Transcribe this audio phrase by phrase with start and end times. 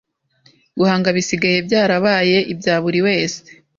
[0.79, 3.39] guhanga bisigaye byarabaye ibyaburi wese